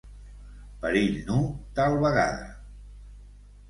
Perill 0.85 1.21
nu, 1.29 1.37
tal 1.79 2.01
vegada. 2.09 2.53